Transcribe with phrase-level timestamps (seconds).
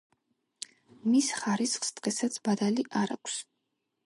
[1.11, 3.39] მის ხარისხს დღესაც ბადალი არ აქვს.